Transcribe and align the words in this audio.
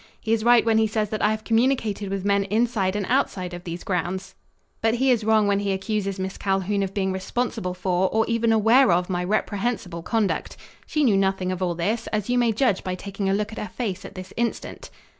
He 0.19 0.33
is 0.33 0.43
right 0.43 0.65
when 0.65 0.79
he 0.79 0.87
says 0.87 1.11
that 1.11 1.21
I 1.21 1.29
have 1.29 1.43
communicated 1.43 2.09
with 2.09 2.25
men 2.25 2.45
inside 2.45 2.95
and 2.95 3.05
outside 3.07 3.53
of 3.53 3.65
these 3.65 3.83
grounds. 3.83 4.33
But 4.81 4.95
he 4.95 5.11
is 5.11 5.23
wrong 5.23 5.45
when 5.45 5.59
he 5.59 5.71
accuses 5.73 6.17
Miss 6.17 6.39
Calhoun 6.39 6.81
of 6.81 6.95
being 6.95 7.11
responsible 7.11 7.75
for 7.75 8.09
or 8.09 8.25
even 8.27 8.51
aware 8.51 8.91
of 8.91 9.11
my 9.11 9.23
reprehensible 9.23 10.01
conduct. 10.01 10.57
She 10.87 11.03
knew 11.03 11.17
nothing 11.17 11.51
of 11.51 11.61
all 11.61 11.75
this, 11.75 12.07
as 12.07 12.31
you 12.31 12.39
may 12.39 12.51
judge 12.51 12.83
by 12.83 12.95
taking 12.95 13.29
a 13.29 13.33
look 13.35 13.51
at 13.51 13.59
her 13.59 13.69
face 13.69 14.03
at 14.03 14.15
this 14.15 14.33
instant." 14.37 14.89